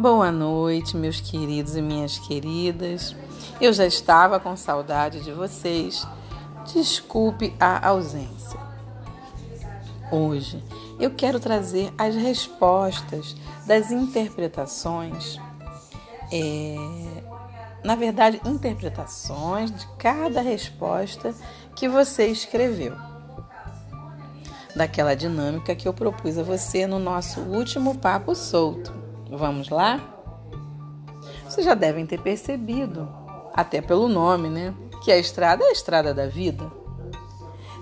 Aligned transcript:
Boa 0.00 0.30
noite, 0.30 0.96
meus 0.96 1.20
queridos 1.20 1.74
e 1.74 1.82
minhas 1.82 2.20
queridas. 2.20 3.16
Eu 3.60 3.72
já 3.72 3.84
estava 3.84 4.38
com 4.38 4.56
saudade 4.56 5.24
de 5.24 5.32
vocês. 5.32 6.06
Desculpe 6.72 7.52
a 7.58 7.88
ausência. 7.88 8.60
Hoje 10.12 10.62
eu 11.00 11.10
quero 11.10 11.40
trazer 11.40 11.92
as 11.98 12.14
respostas 12.14 13.34
das 13.66 13.90
interpretações, 13.90 15.36
é, 16.32 16.76
na 17.82 17.96
verdade, 17.96 18.40
interpretações 18.46 19.72
de 19.72 19.84
cada 19.98 20.40
resposta 20.40 21.34
que 21.74 21.88
você 21.88 22.28
escreveu. 22.28 22.94
Daquela 24.76 25.16
dinâmica 25.16 25.74
que 25.74 25.88
eu 25.88 25.92
propus 25.92 26.38
a 26.38 26.44
você 26.44 26.86
no 26.86 27.00
nosso 27.00 27.40
último 27.40 27.98
papo 27.98 28.36
solto. 28.36 29.07
Vamos 29.30 29.68
lá? 29.68 30.00
Vocês 31.44 31.64
já 31.64 31.74
devem 31.74 32.06
ter 32.06 32.20
percebido, 32.20 33.08
até 33.54 33.80
pelo 33.80 34.08
nome, 34.08 34.48
né? 34.48 34.74
Que 35.02 35.12
a 35.12 35.18
estrada 35.18 35.64
é 35.64 35.68
a 35.68 35.72
estrada 35.72 36.14
da 36.14 36.26
vida. 36.26 36.70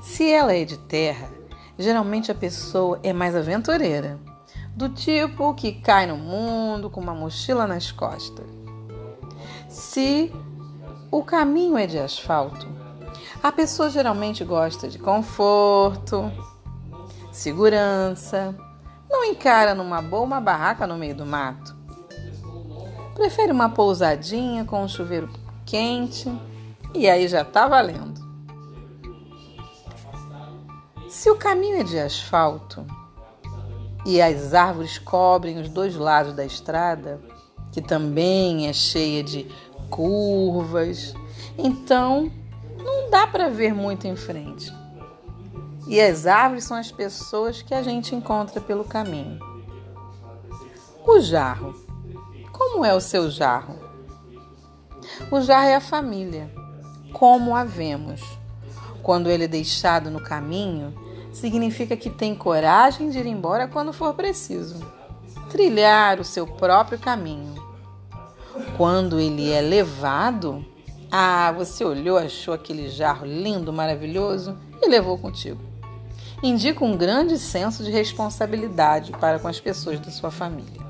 Se 0.02 0.30
ela 0.30 0.54
é 0.54 0.64
de 0.64 0.76
terra, 0.76 1.28
geralmente 1.78 2.30
a 2.30 2.34
pessoa 2.34 2.98
é 3.02 3.12
mais 3.12 3.34
aventureira, 3.34 4.18
do 4.74 4.88
tipo 4.88 5.54
que 5.54 5.72
cai 5.72 6.06
no 6.06 6.16
mundo 6.16 6.90
com 6.90 7.00
uma 7.00 7.14
mochila 7.14 7.66
nas 7.66 7.90
costas. 7.90 8.46
Se 9.68 10.32
o 11.10 11.22
caminho 11.22 11.76
é 11.78 11.86
de 11.86 11.98
asfalto, 11.98 12.66
a 13.42 13.52
pessoa 13.52 13.90
geralmente 13.90 14.44
gosta 14.44 14.88
de 14.88 14.98
conforto, 14.98 16.30
segurança, 17.30 18.54
não 19.08 19.24
encara 19.24 19.74
numa 19.74 20.02
boa 20.02 20.22
uma 20.22 20.40
barraca 20.40 20.86
no 20.86 20.96
meio 20.96 21.14
do 21.14 21.26
mato. 21.26 21.74
Prefere 23.14 23.52
uma 23.52 23.70
pousadinha 23.70 24.64
com 24.64 24.82
um 24.82 24.88
chuveiro 24.88 25.30
quente 25.64 26.30
e 26.94 27.08
aí 27.08 27.26
já 27.28 27.44
tá 27.44 27.66
valendo. 27.66 28.24
Se 31.08 31.30
o 31.30 31.36
caminho 31.36 31.80
é 31.80 31.82
de 31.82 31.98
asfalto 31.98 32.86
e 34.04 34.20
as 34.20 34.54
árvores 34.54 34.98
cobrem 34.98 35.58
os 35.58 35.68
dois 35.68 35.96
lados 35.96 36.34
da 36.34 36.44
estrada, 36.44 37.20
que 37.72 37.80
também 37.80 38.68
é 38.68 38.72
cheia 38.72 39.22
de 39.22 39.46
curvas, 39.90 41.14
então 41.56 42.30
não 42.78 43.10
dá 43.10 43.26
para 43.26 43.48
ver 43.48 43.74
muito 43.74 44.06
em 44.06 44.14
frente. 44.14 44.72
E 45.86 46.00
as 46.00 46.26
árvores 46.26 46.64
são 46.64 46.76
as 46.76 46.90
pessoas 46.90 47.62
que 47.62 47.72
a 47.72 47.80
gente 47.80 48.14
encontra 48.14 48.60
pelo 48.60 48.82
caminho. 48.82 49.38
O 51.06 51.20
jarro. 51.20 51.74
Como 52.50 52.84
é 52.84 52.92
o 52.92 53.00
seu 53.00 53.30
jarro? 53.30 53.78
O 55.30 55.40
jarro 55.40 55.66
é 55.66 55.76
a 55.76 55.80
família, 55.80 56.50
como 57.12 57.54
a 57.54 57.62
vemos. 57.62 58.20
Quando 59.00 59.30
ele 59.30 59.44
é 59.44 59.48
deixado 59.48 60.10
no 60.10 60.20
caminho, 60.20 60.92
significa 61.32 61.96
que 61.96 62.10
tem 62.10 62.34
coragem 62.34 63.08
de 63.08 63.20
ir 63.20 63.26
embora 63.26 63.68
quando 63.68 63.92
for 63.92 64.12
preciso, 64.14 64.84
trilhar 65.48 66.18
o 66.18 66.24
seu 66.24 66.48
próprio 66.48 66.98
caminho. 66.98 67.54
Quando 68.76 69.20
ele 69.20 69.52
é 69.52 69.60
levado, 69.60 70.66
ah, 71.12 71.52
você 71.52 71.84
olhou, 71.84 72.18
achou 72.18 72.52
aquele 72.52 72.88
jarro 72.88 73.24
lindo, 73.24 73.72
maravilhoso 73.72 74.58
e 74.82 74.88
levou 74.88 75.16
contigo 75.16 75.75
indica 76.42 76.84
um 76.84 76.96
grande 76.96 77.38
senso 77.38 77.82
de 77.82 77.90
responsabilidade 77.90 79.12
para 79.12 79.38
com 79.38 79.48
as 79.48 79.60
pessoas 79.60 79.98
da 80.00 80.10
sua 80.10 80.30
família. 80.30 80.86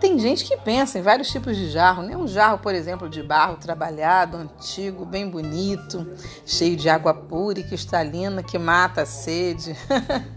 Tem 0.00 0.18
gente 0.18 0.44
que 0.44 0.56
pensa 0.56 0.98
em 0.98 1.02
vários 1.02 1.28
tipos 1.30 1.56
de 1.56 1.70
jarro, 1.70 2.02
né? 2.02 2.16
Um 2.16 2.28
jarro, 2.28 2.58
por 2.58 2.74
exemplo, 2.74 3.08
de 3.08 3.22
barro 3.22 3.56
trabalhado, 3.56 4.36
antigo, 4.36 5.04
bem 5.04 5.28
bonito, 5.28 6.06
cheio 6.44 6.76
de 6.76 6.88
água 6.88 7.14
pura 7.14 7.60
e 7.60 7.64
cristalina 7.64 8.42
que 8.42 8.58
mata 8.58 9.02
a 9.02 9.06
sede. 9.06 9.74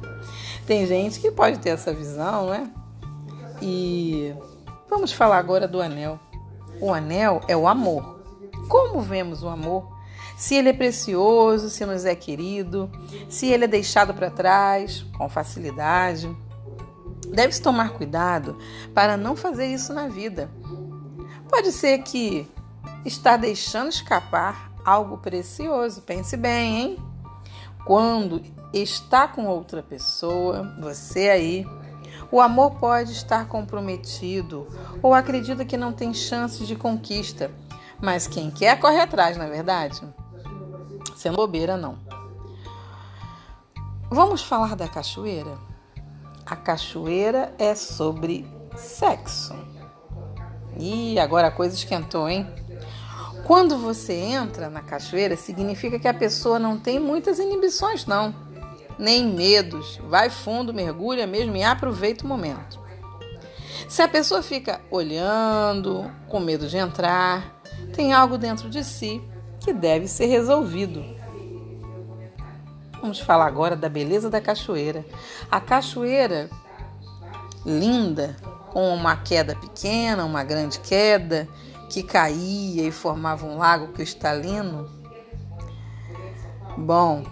Tem 0.66 0.88
gente 0.88 1.20
que 1.20 1.30
pode 1.30 1.60
ter 1.60 1.70
essa 1.70 1.94
visão, 1.94 2.50
né? 2.50 2.72
E 3.62 4.34
vamos 4.90 5.12
falar 5.12 5.38
agora 5.38 5.68
do 5.68 5.81
anel. 5.81 6.20
O 6.80 6.94
anel 6.94 7.42
é 7.48 7.56
o 7.56 7.68
amor. 7.68 8.22
Como 8.70 9.02
vemos 9.02 9.44
o 9.44 9.50
amor 9.50 9.99
se 10.40 10.56
ele 10.56 10.70
é 10.70 10.74
precioso, 10.74 11.70
se 11.70 11.86
nos 11.86 12.06
é 12.06 12.16
querido, 12.16 12.90
se 13.28 13.48
ele 13.48 13.66
é 13.66 13.68
deixado 13.68 14.14
para 14.14 14.32
trás 14.32 15.06
com 15.18 15.28
facilidade. 15.28 16.34
Deve-se 17.28 17.62
tomar 17.62 17.90
cuidado 17.90 18.58
para 18.94 19.18
não 19.18 19.36
fazer 19.36 19.68
isso 19.68 19.94
na 19.94 20.08
vida. 20.08 20.50
Pode 21.50 21.74
ser 21.74 21.98
que 22.04 22.50
está 23.04 23.36
deixando 23.36 23.90
escapar 23.90 24.72
algo 24.86 25.18
precioso. 25.18 26.02
Pense 26.04 26.38
bem, 26.38 26.78
hein? 26.78 26.98
Quando 27.84 28.42
está 28.74 29.28
com 29.28 29.46
outra 29.46 29.84
pessoa, 29.84 30.74
você 30.80 31.30
aí, 31.30 31.68
o 32.32 32.40
amor 32.40 32.76
pode 32.76 33.12
estar 33.12 33.46
comprometido 33.50 34.66
ou 35.04 35.14
acredita 35.14 35.66
que 35.66 35.76
não 35.76 35.92
tem 35.92 36.14
chances 36.14 36.66
de 36.66 36.78
conquista. 36.78 37.52
Mas 38.02 38.26
quem 38.26 38.50
quer 38.50 38.80
corre 38.80 39.02
atrás, 39.02 39.36
não 39.36 39.44
é 39.44 39.50
verdade? 39.50 40.02
Sendo 41.16 41.36
bobeira, 41.36 41.78
não. 41.78 41.98
Vamos 44.10 44.42
falar 44.42 44.76
da 44.76 44.88
cachoeira? 44.88 45.58
A 46.46 46.56
cachoeira 46.56 47.54
é 47.60 47.76
sobre 47.76 48.48
sexo. 48.76 49.54
E 50.80 51.20
agora 51.20 51.48
a 51.48 51.52
coisa 51.52 51.76
esquentou, 51.76 52.28
hein? 52.28 52.48
Quando 53.46 53.78
você 53.78 54.14
entra 54.14 54.70
na 54.70 54.82
cachoeira, 54.82 55.38
significa 55.38 56.00
que 56.00 56.08
a 56.08 56.14
pessoa 56.14 56.58
não 56.58 56.80
tem 56.80 57.00
muitas 57.00 57.38
inibições, 57.38 58.06
não. 58.06 58.34
Nem 58.98 59.26
medos. 59.26 60.00
Vai 60.08 60.30
fundo, 60.30 60.74
mergulha 60.74 61.28
mesmo 61.28 61.56
e 61.56 61.64
aproveita 61.64 62.26
o 62.26 62.28
momento. 62.28 62.80
Se 63.88 64.02
a 64.02 64.08
pessoa 64.08 64.42
fica 64.42 64.81
olhando, 64.90 66.10
com 66.28 66.40
medo 66.40 66.68
de 66.68 66.78
entrar, 66.78 67.62
tem 67.94 68.14
algo 68.14 68.38
dentro 68.38 68.70
de 68.70 68.84
si 68.84 69.22
que 69.59 69.74
deve 69.74 70.08
ser 70.08 70.25
resolvido. 70.28 71.03
Vamos 73.02 73.20
falar 73.20 73.47
agora 73.47 73.75
da 73.75 73.88
beleza 73.88 74.30
da 74.30 74.42
cachoeira. 74.42 75.06
A 75.50 75.59
cachoeira 75.59 76.50
linda, 77.66 78.36
com 78.72 78.94
uma 78.94 79.16
queda 79.16 79.56
pequena, 79.56 80.25
uma 80.25 80.44
grande 80.44 80.80
queda, 80.80 81.48
que 81.90 82.03
caía 82.03 82.88
e 82.88 82.92
formava 82.92 83.46
um 83.46 83.58
lago 83.58 83.94
cristalino. 83.94 84.90
Bom, 86.78 87.24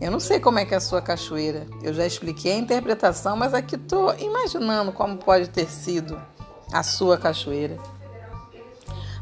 eu 0.00 0.10
não 0.10 0.20
sei 0.20 0.40
como 0.40 0.58
é 0.58 0.64
que 0.64 0.74
é 0.74 0.76
a 0.76 0.80
sua 0.80 1.02
cachoeira. 1.02 1.66
Eu 1.82 1.92
já 1.92 2.06
expliquei 2.06 2.52
a 2.52 2.56
interpretação, 2.56 3.36
mas 3.36 3.52
aqui 3.52 3.76
estou 3.76 4.14
imaginando 4.18 4.92
como 4.92 5.16
pode 5.16 5.48
ter 5.48 5.68
sido 5.68 6.20
a 6.72 6.82
sua 6.82 7.18
cachoeira. 7.18 7.76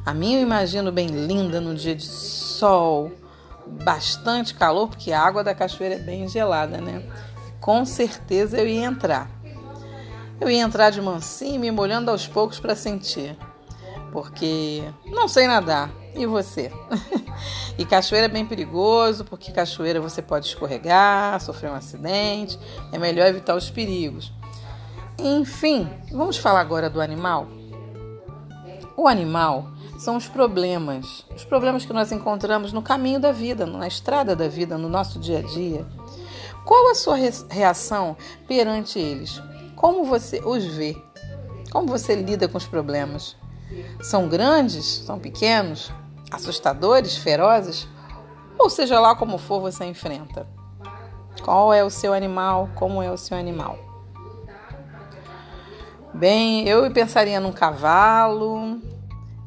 A 0.06 0.12
minha 0.12 0.38
eu 0.38 0.42
imagino 0.42 0.92
bem 0.92 1.06
linda 1.06 1.62
no 1.62 1.74
dia 1.74 1.94
de 1.94 2.04
sol, 2.04 3.10
bastante 3.66 4.52
calor, 4.52 4.88
porque 4.88 5.12
a 5.12 5.20
água 5.20 5.42
da 5.42 5.54
cachoeira 5.54 5.94
é 5.94 5.98
bem 5.98 6.28
gelada, 6.28 6.78
né? 6.78 7.02
Com 7.58 7.86
certeza 7.86 8.58
eu 8.58 8.68
ia 8.68 8.84
entrar. 8.84 9.30
Eu 10.38 10.50
ia 10.50 10.60
entrar 10.60 10.90
de 10.90 11.00
mansinho, 11.00 11.58
me 11.58 11.70
molhando 11.70 12.10
aos 12.10 12.26
poucos 12.26 12.60
para 12.60 12.76
sentir, 12.76 13.34
porque 14.12 14.82
não 15.06 15.26
sei 15.26 15.46
nadar. 15.46 15.90
E 16.14 16.26
você? 16.26 16.70
e 17.78 17.84
cachoeira 17.86 18.26
é 18.26 18.28
bem 18.28 18.44
perigoso, 18.44 19.24
porque 19.24 19.50
cachoeira 19.50 20.00
você 20.02 20.20
pode 20.20 20.46
escorregar, 20.46 21.40
sofrer 21.40 21.70
um 21.70 21.74
acidente, 21.74 22.58
é 22.92 22.98
melhor 22.98 23.26
evitar 23.26 23.56
os 23.56 23.70
perigos. 23.70 24.30
Enfim, 25.18 25.88
vamos 26.12 26.36
falar 26.36 26.60
agora 26.60 26.90
do 26.90 27.00
animal. 27.00 27.48
O 28.96 29.08
animal 29.08 29.73
são 30.04 30.18
os 30.18 30.28
problemas, 30.28 31.24
os 31.34 31.46
problemas 31.46 31.86
que 31.86 31.92
nós 31.94 32.12
encontramos 32.12 32.74
no 32.74 32.82
caminho 32.82 33.18
da 33.18 33.32
vida, 33.32 33.64
na 33.64 33.88
estrada 33.88 34.36
da 34.36 34.46
vida, 34.46 34.76
no 34.76 34.86
nosso 34.86 35.18
dia 35.18 35.38
a 35.38 35.42
dia. 35.42 35.86
Qual 36.62 36.90
a 36.90 36.94
sua 36.94 37.16
reação 37.48 38.14
perante 38.46 38.98
eles? 38.98 39.40
Como 39.74 40.04
você 40.04 40.42
os 40.44 40.62
vê? 40.62 40.94
Como 41.72 41.88
você 41.88 42.14
lida 42.14 42.46
com 42.46 42.58
os 42.58 42.66
problemas? 42.66 43.34
São 44.02 44.28
grandes? 44.28 44.84
São 44.84 45.18
pequenos? 45.18 45.90
Assustadores? 46.30 47.16
Ferozes? 47.16 47.88
Ou 48.58 48.68
seja 48.68 49.00
lá 49.00 49.16
como 49.16 49.38
for, 49.38 49.58
você 49.58 49.86
enfrenta. 49.86 50.46
Qual 51.42 51.72
é 51.72 51.82
o 51.82 51.88
seu 51.88 52.12
animal? 52.12 52.68
Como 52.74 53.02
é 53.02 53.10
o 53.10 53.16
seu 53.16 53.38
animal? 53.38 53.78
Bem, 56.12 56.68
eu 56.68 56.90
pensaria 56.92 57.40
num 57.40 57.52
cavalo, 57.52 58.78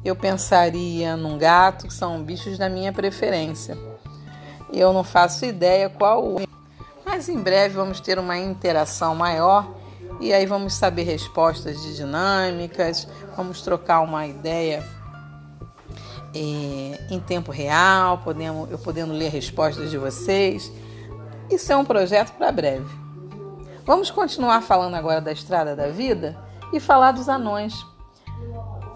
eu 0.08 0.16
pensaria 0.16 1.16
num 1.16 1.38
gato, 1.38 1.86
que 1.86 1.94
são 1.94 2.22
bichos 2.22 2.58
da 2.58 2.68
minha 2.68 2.92
preferência. 2.92 3.76
Eu 4.72 4.92
não 4.92 5.04
faço 5.04 5.44
ideia 5.44 5.88
qual 5.88 6.24
o. 6.24 6.40
Mas 7.04 7.28
em 7.28 7.38
breve 7.38 7.74
vamos 7.74 8.00
ter 8.00 8.18
uma 8.18 8.36
interação 8.36 9.14
maior 9.14 9.68
e 10.20 10.32
aí 10.32 10.44
vamos 10.46 10.74
saber 10.74 11.04
respostas 11.04 11.80
de 11.80 11.96
dinâmicas, 11.96 13.06
vamos 13.36 13.62
trocar 13.62 14.00
uma 14.00 14.26
ideia 14.26 14.84
é, 16.34 17.00
em 17.10 17.20
tempo 17.20 17.50
real, 17.50 18.18
podemos, 18.18 18.70
eu 18.70 18.78
podendo 18.78 19.12
ler 19.12 19.30
respostas 19.30 19.90
de 19.90 19.96
vocês. 19.96 20.70
Isso 21.50 21.72
é 21.72 21.76
um 21.76 21.84
projeto 21.84 22.32
para 22.32 22.52
breve. 22.52 22.86
Vamos 23.86 24.10
continuar 24.10 24.62
falando 24.62 24.94
agora 24.94 25.20
da 25.20 25.32
estrada 25.32 25.74
da 25.74 25.88
vida 25.88 26.36
e 26.72 26.80
falar 26.80 27.12
dos 27.12 27.28
anões. 27.28 27.74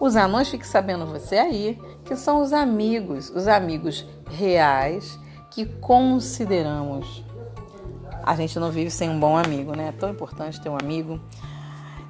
Os 0.03 0.17
anões, 0.17 0.49
fique 0.49 0.67
sabendo 0.67 1.07
você 1.07 1.37
aí, 1.37 1.79
que 2.05 2.17
são 2.17 2.43
os 2.43 2.53
amigos, 2.53 3.31
os 3.31 3.47
amigos 3.47 4.05
reais 4.29 5.17
que 5.49 5.65
consideramos. 5.65 7.25
A 8.21 8.35
gente 8.35 8.59
não 8.59 8.73
vive 8.73 8.91
sem 8.91 9.09
um 9.09 9.21
bom 9.21 9.37
amigo, 9.39 9.77
né? 9.77 9.91
É 9.91 9.93
tão 9.93 10.11
importante 10.11 10.61
ter 10.61 10.69
um 10.69 10.77
amigo. 10.77 11.21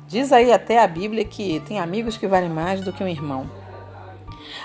Diz 0.09 0.33
aí 0.33 0.51
até 0.51 0.83
a 0.83 0.87
Bíblia 0.87 1.23
que 1.23 1.61
tem 1.61 1.81
amigos 1.81 2.17
que 2.17 2.27
valem 2.27 2.49
mais 2.49 2.81
do 2.81 2.95
que 2.95 3.05
um 3.05 3.09
irmão. 3.09 3.45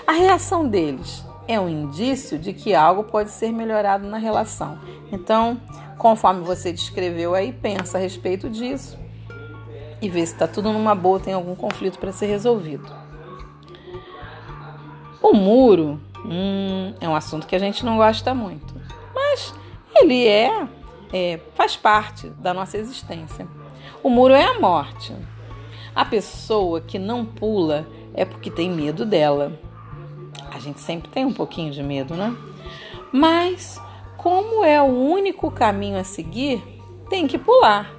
A 0.06 0.12
reação 0.12 0.66
deles 0.66 1.22
é 1.46 1.60
um 1.60 1.68
indício 1.68 2.38
de 2.38 2.54
que 2.54 2.74
algo 2.74 3.04
pode 3.04 3.30
ser 3.30 3.52
melhorado 3.52 4.08
na 4.08 4.16
relação. 4.16 4.78
Então, 5.12 5.60
conforme 5.98 6.40
você 6.40 6.72
descreveu 6.72 7.34
aí, 7.34 7.52
pensa 7.52 7.98
a 7.98 8.00
respeito 8.00 8.48
disso 8.48 8.96
e 10.00 10.08
vê 10.08 10.24
se 10.24 10.32
está 10.32 10.48
tudo 10.48 10.72
numa 10.72 10.94
boa, 10.94 11.20
tem 11.20 11.34
algum 11.34 11.54
conflito 11.54 11.98
para 11.98 12.10
ser 12.10 12.24
resolvido. 12.24 13.07
O 15.20 15.32
muro 15.32 16.00
hum, 16.24 16.94
é 17.00 17.08
um 17.08 17.14
assunto 17.14 17.46
que 17.46 17.56
a 17.56 17.58
gente 17.58 17.84
não 17.84 17.96
gosta 17.96 18.34
muito, 18.34 18.74
mas 19.14 19.54
ele 19.94 20.26
é, 20.26 20.68
é 21.12 21.40
faz 21.54 21.76
parte 21.76 22.28
da 22.30 22.54
nossa 22.54 22.78
existência. 22.78 23.46
O 24.02 24.10
muro 24.10 24.34
é 24.34 24.44
a 24.44 24.60
morte. 24.60 25.14
A 25.94 26.04
pessoa 26.04 26.80
que 26.80 26.98
não 26.98 27.24
pula 27.24 27.86
é 28.14 28.24
porque 28.24 28.50
tem 28.50 28.70
medo 28.70 29.04
dela. 29.04 29.52
A 30.52 30.58
gente 30.60 30.80
sempre 30.80 31.10
tem 31.10 31.24
um 31.24 31.32
pouquinho 31.32 31.72
de 31.72 31.82
medo, 31.82 32.14
né? 32.14 32.36
Mas, 33.12 33.80
como 34.16 34.64
é 34.64 34.80
o 34.80 34.86
único 34.86 35.50
caminho 35.50 35.98
a 35.98 36.04
seguir, 36.04 36.62
tem 37.08 37.26
que 37.26 37.38
pular. 37.38 37.90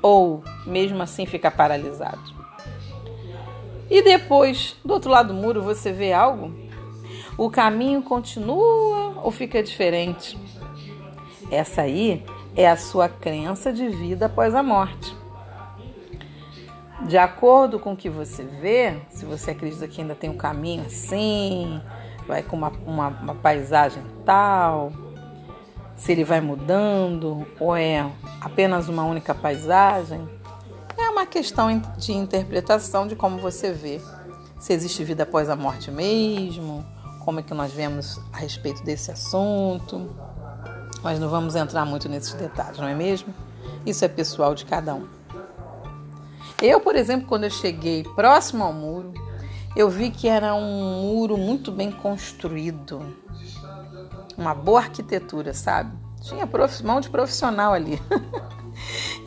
Ou, 0.00 0.42
mesmo 0.64 1.02
assim, 1.02 1.26
ficar 1.26 1.50
paralisado. 1.50 2.37
E 3.90 4.02
depois, 4.02 4.76
do 4.84 4.94
outro 4.94 5.10
lado 5.10 5.28
do 5.28 5.34
muro, 5.34 5.62
você 5.62 5.92
vê 5.92 6.12
algo? 6.12 6.52
O 7.36 7.50
caminho 7.50 8.02
continua 8.02 9.20
ou 9.22 9.30
fica 9.30 9.62
diferente? 9.62 10.38
Essa 11.50 11.82
aí 11.82 12.24
é 12.54 12.68
a 12.68 12.76
sua 12.76 13.08
crença 13.08 13.72
de 13.72 13.88
vida 13.88 14.26
após 14.26 14.54
a 14.54 14.62
morte. 14.62 15.16
De 17.06 17.16
acordo 17.16 17.78
com 17.78 17.92
o 17.92 17.96
que 17.96 18.10
você 18.10 18.42
vê, 18.42 18.96
se 19.08 19.24
você 19.24 19.52
acredita 19.52 19.86
que 19.86 20.00
ainda 20.00 20.16
tem 20.16 20.28
um 20.28 20.36
caminho 20.36 20.84
assim, 20.84 21.80
vai 22.26 22.42
com 22.42 22.56
uma, 22.56 22.72
uma, 22.84 23.08
uma 23.08 23.34
paisagem 23.36 24.02
tal, 24.24 24.92
se 25.96 26.12
ele 26.12 26.24
vai 26.24 26.40
mudando 26.40 27.46
ou 27.60 27.74
é 27.76 28.04
apenas 28.40 28.88
uma 28.88 29.04
única 29.04 29.34
paisagem, 29.34 30.28
uma 31.18 31.26
questão 31.26 31.82
de 31.96 32.12
interpretação 32.12 33.08
de 33.08 33.16
como 33.16 33.38
você 33.38 33.72
vê. 33.72 34.00
Se 34.56 34.72
existe 34.72 35.02
vida 35.02 35.24
após 35.24 35.50
a 35.50 35.56
morte 35.56 35.90
mesmo, 35.90 36.86
como 37.24 37.40
é 37.40 37.42
que 37.42 37.52
nós 37.52 37.72
vemos 37.72 38.20
a 38.32 38.36
respeito 38.36 38.84
desse 38.84 39.10
assunto. 39.10 40.14
Nós 41.02 41.18
não 41.18 41.28
vamos 41.28 41.56
entrar 41.56 41.84
muito 41.84 42.08
nesses 42.08 42.34
detalhes, 42.34 42.78
não 42.78 42.86
é 42.86 42.94
mesmo? 42.94 43.34
Isso 43.84 44.04
é 44.04 44.08
pessoal 44.08 44.54
de 44.54 44.64
cada 44.64 44.94
um. 44.94 45.08
Eu, 46.62 46.80
por 46.80 46.94
exemplo, 46.94 47.26
quando 47.26 47.44
eu 47.44 47.50
cheguei 47.50 48.04
próximo 48.14 48.62
ao 48.62 48.72
muro, 48.72 49.12
eu 49.74 49.90
vi 49.90 50.10
que 50.10 50.28
era 50.28 50.54
um 50.54 51.02
muro 51.02 51.36
muito 51.36 51.72
bem 51.72 51.90
construído. 51.90 53.16
Uma 54.36 54.54
boa 54.54 54.80
arquitetura, 54.80 55.52
sabe? 55.52 55.90
Tinha 56.20 56.48
mão 56.84 57.00
de 57.00 57.10
profissional 57.10 57.72
ali. 57.72 58.00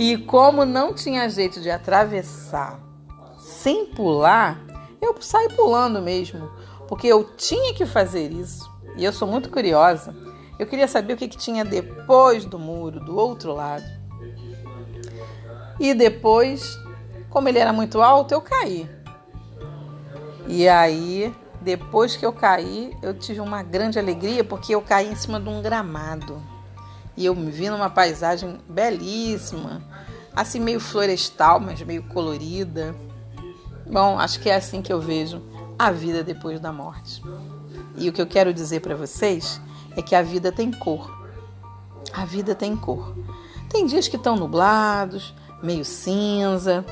E 0.01 0.18
como 0.18 0.65
não 0.65 0.95
tinha 0.95 1.30
jeito 1.30 1.62
de 1.62 1.69
atravessar 1.69 2.80
sem 3.38 3.86
pular, 3.86 4.59
eu 5.00 5.15
saí 5.21 5.48
pulando 5.50 6.01
mesmo, 6.01 6.50
porque 6.88 7.06
eu 7.06 7.24
tinha 7.38 7.71
que 7.75 7.86
fazer 7.86 8.31
isso. 8.31 8.68
E 8.98 9.06
eu 9.06 9.13
sou 9.13 9.27
muito 9.27 9.51
curiosa. 9.51 10.15
Eu 10.57 10.65
queria 10.65 10.88
saber 10.88 11.13
o 11.13 11.18
que, 11.18 11.27
que 11.27 11.38
tinha 11.38 11.63
depois 11.63 12.45
do 12.45 12.57
muro, 12.57 13.00
do 13.00 13.15
outro 13.15 13.53
lado. 13.53 13.86
E 15.80 15.94
depois, 15.94 16.75
como 17.30 17.48
ele 17.48 17.59
era 17.59 17.71
muito 17.71 18.01
alto, 18.01 18.33
eu 18.33 18.42
caí. 18.42 18.89
E 20.48 20.68
aí, 20.68 21.31
depois 21.62 22.15
que 22.15 22.25
eu 22.25 22.33
caí, 22.33 22.98
eu 23.03 23.13
tive 23.13 23.39
uma 23.39 23.62
grande 23.62 24.00
alegria 24.00 24.44
porque 24.44 24.74
eu 24.74 24.81
caí 24.81 25.12
em 25.12 25.15
cima 25.15 25.39
de 25.39 25.48
um 25.48 25.62
gramado. 25.62 26.42
E 27.15 27.24
eu 27.24 27.36
me 27.36 27.51
vi 27.51 27.69
numa 27.69 27.88
paisagem 27.88 28.59
belíssima, 28.68 29.90
assim 30.36 30.60
meio 30.60 30.80
florestal, 30.80 31.60
mas 31.60 31.81
meio 31.81 32.04
colorida. 32.04 32.95
Bom, 33.89 34.19
acho 34.19 34.39
que 34.39 34.50
é 34.50 34.56
assim 34.56 34.81
que 34.81 34.92
eu 34.92 35.01
vejo 35.01 35.42
a 35.78 35.92
vida 35.92 36.24
depois 36.24 36.60
da 36.60 36.72
morte. 36.72 37.22
E 37.98 38.07
o 38.10 38.13
que 38.13 38.22
eu 38.22 38.28
quero 38.28 38.54
dizer 38.54 38.80
para 38.81 38.95
vocês 38.95 39.60
é 39.95 40.01
que 40.01 40.16
a 40.16 40.22
vida 40.22 40.51
tem 40.51 40.72
cor. 40.72 41.12
A 42.13 42.25
vida 42.25 42.56
tem 42.56 42.75
cor. 42.75 43.16
Tem 43.69 43.86
dias 43.86 44.07
que 44.07 44.16
estão 44.16 44.36
nublados, 44.36 45.33
meio 45.62 45.86
cinza, 45.86 46.86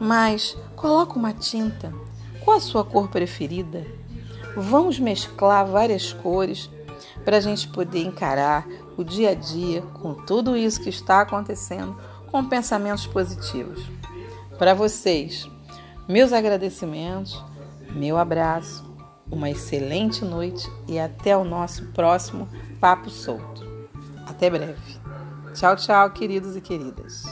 mas 0.00 0.56
coloca 0.76 1.18
uma 1.18 1.32
tinta. 1.32 1.92
Qual 2.44 2.56
a 2.56 2.60
sua 2.60 2.84
cor 2.84 3.08
preferida? 3.08 3.86
Vamos 4.56 4.98
mesclar 4.98 5.66
várias 5.66 6.12
cores 6.12 6.70
para 7.24 7.36
a 7.36 7.40
gente 7.40 7.68
poder 7.68 8.02
encarar 8.02 8.66
o 8.96 9.04
dia 9.04 9.30
a 9.30 9.34
dia 9.34 9.82
com 9.82 10.14
tudo 10.14 10.56
isso 10.56 10.80
que 10.80 10.88
está 10.88 11.20
acontecendo 11.20 11.96
com 12.30 12.44
pensamentos 12.44 13.06
positivos. 13.06 13.82
Para 14.58 14.74
vocês, 14.74 15.48
meus 16.08 16.32
agradecimentos, 16.32 17.42
meu 17.90 18.16
abraço, 18.18 18.84
uma 19.30 19.50
excelente 19.50 20.24
noite 20.24 20.68
e 20.88 20.98
até 20.98 21.36
o 21.36 21.44
nosso 21.44 21.86
próximo 21.92 22.48
Papo 22.80 23.10
Solto. 23.10 23.64
Até 24.26 24.50
breve. 24.50 24.98
Tchau, 25.54 25.76
tchau, 25.76 26.10
queridos 26.10 26.56
e 26.56 26.60
queridas. 26.60 27.24